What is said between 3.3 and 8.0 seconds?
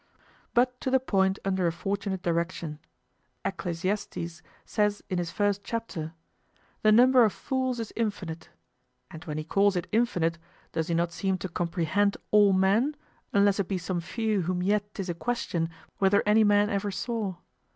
Ecclesiastes says in his first chapter, "The number of fools is